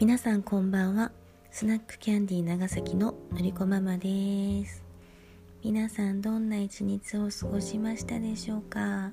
[0.00, 1.12] 皆さんこんばんは。
[1.50, 4.82] スナックキャンディー長崎ののりこママです。
[5.62, 9.10] 皆さんどんな一日を過ごしましたでしょうか？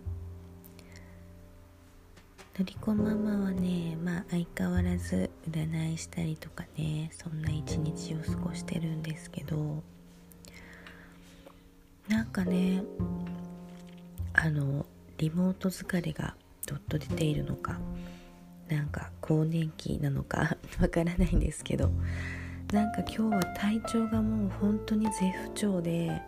[2.58, 9.84] のりこママはねまあ相変わらず占いしたりとかねそんな一日を過ごしてるんですけど
[12.08, 12.82] なんかね
[14.32, 14.86] あの
[15.18, 16.36] リモート疲れが
[16.66, 17.78] どっと出ているのか
[18.70, 21.90] なんか更年期なのか わからないんですけど
[22.72, 26.22] なんか今日は体調がもう本当に絶不調で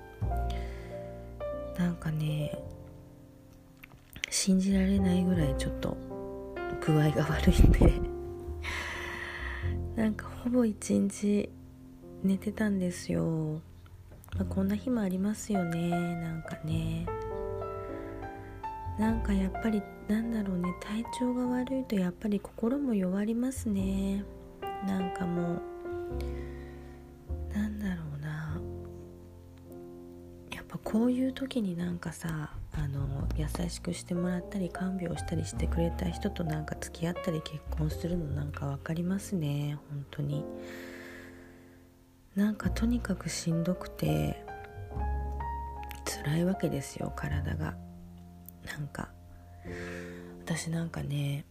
[1.78, 2.58] なんかね
[4.30, 5.98] 信じられないぐらいちょっと
[6.86, 7.94] 具合が悪いんで
[10.02, 11.50] なんかほぼ一日
[12.24, 13.62] 寝てたんですよ、
[14.36, 17.06] まあ、こんな日もありますよねなんかね。
[19.00, 24.26] なんかやっぱりなんだろうね体調が悪いとやっぱり心も弱りますね。
[24.86, 25.62] なんかもう
[27.54, 28.60] なんだろうな。
[30.52, 39.78] やっぱこういう時になんかさあの優しくしてもらったり看病したりしてくれた人となんか付き合ったり結婚するのなんか分かりますね。
[39.90, 40.44] 本当に。
[42.36, 44.46] なんかとにかくしんどくて
[46.26, 47.89] 辛いわけですよ体が。
[48.70, 49.10] なんか
[50.46, 51.46] 私なんかね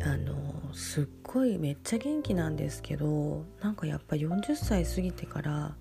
[0.00, 0.34] あの
[0.72, 5.74] すっごいめっちゃ元気なんですけどなんかやっぱ40歳過ぎてから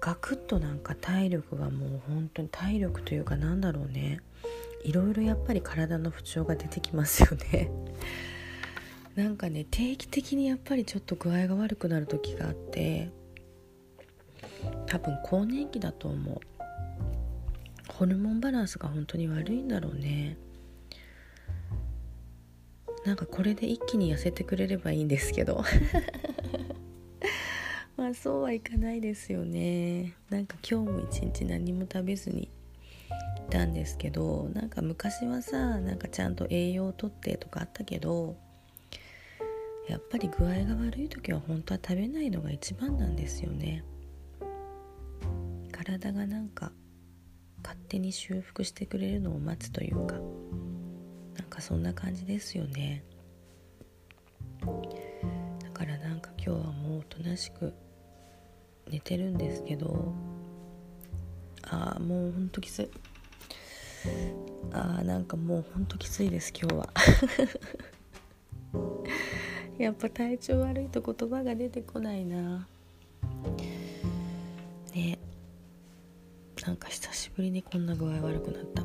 [0.00, 4.20] ガクッとなんか体力がもう本当に体力というかなんだろうね
[4.84, 7.70] いろいろやっぱり体の不調が出てきますよね。
[9.16, 13.10] なんかね定期的にやっぱりちょっと具合が悪くなる時があって
[14.86, 16.53] 多分更年期だと思う。
[17.94, 20.36] ホルモンバランスが本当に悪いんだろうね。
[23.04, 25.62] なんかこれで一気に痩せてくれればいいんですけど。
[27.96, 30.14] まあそうはいかないですよね。
[30.28, 32.48] なんか今日も一日何も食べずにい
[33.50, 34.50] たんですけど。
[34.52, 38.36] なんか昔はさなんかちゃんと栄養をとってとかあったけど
[39.88, 43.84] やっぱり具合が悪い時は本当は食べないのが一番なんですよね。
[45.70, 46.72] 体がなんか
[47.64, 50.14] 勝手に修復してくれるのを待つというか
[51.36, 53.02] なんかそんな感じですよね。
[54.60, 54.66] だ
[55.70, 57.74] からなんか今日はもうおとなしく
[58.88, 60.14] 寝てるんですけど
[61.62, 62.90] ああもうほんときつい。
[64.72, 66.88] ああなんかもうほんときついです今日は。
[69.78, 72.68] やっぱ体調悪いと言葉が出てこないな。
[76.66, 78.82] なんか久しぶりにこんな具合悪くなった。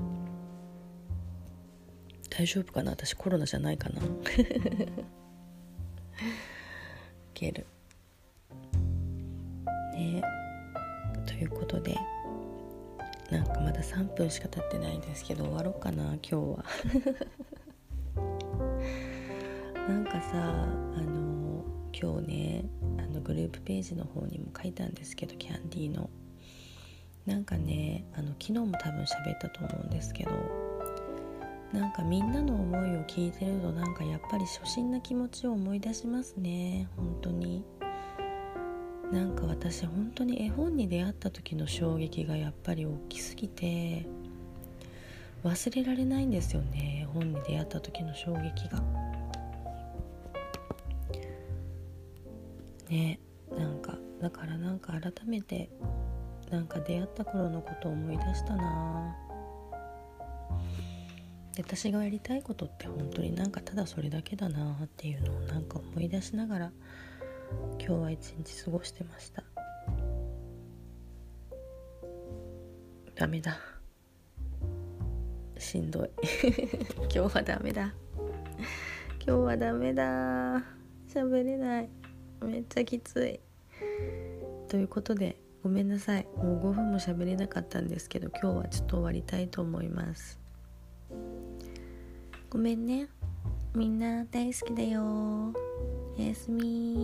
[2.29, 2.91] 大丈夫かな？
[2.91, 4.01] 私コロナじゃないかな。
[7.33, 7.65] ける。
[9.93, 10.21] ね。
[11.25, 11.97] ということで
[13.31, 16.65] なんかまだ3分しか経ってないんですけど終わろうかな今日は。
[19.87, 20.67] なんかさあ
[21.01, 21.63] の
[21.93, 22.65] 今日ね
[22.97, 26.09] あのグループページの方にも書いたんですけどキャンディーの。
[27.29, 30.31] なんかねあの昨日も多分喋ったと思うんですけど
[31.71, 36.87] なんかみんなの思いを聞いてるとなんかやっぱり初心な気持ちを思い出しますね。
[36.97, 37.63] 本当に。
[39.11, 44.05] なんか私本当に絵本に出会った時の衝撃がやっぱり大きすぎて
[45.43, 48.81] 忘れられないんですよね絵本に出会った時の衝撃が。
[52.89, 53.19] ね
[53.57, 55.69] なんかだからなんか改めて
[56.49, 59.15] なんか出会った頃のこと思い出したな。
[61.57, 66.71] 私がやりたいことって本当になんかただそれだけだなっていうのをなんか思い出しながら
[67.79, 69.43] 今日は一日過ごしてました。
[73.15, 73.59] ダメだ。
[75.57, 76.09] しんどい。
[77.13, 77.93] 今日はダメだ。
[79.27, 80.63] 今日はダメだ。
[81.09, 81.89] 喋れない。
[82.41, 83.39] めっちゃきつい。
[84.69, 86.25] ということでごめんなさい。
[86.37, 90.39] もう5分も喋れなかったんですけど今日はちょっと終わりたいと思います。
[92.49, 93.07] ごめんね。
[93.75, 95.03] みんな大好きだよ。
[96.17, 96.98] おやすみ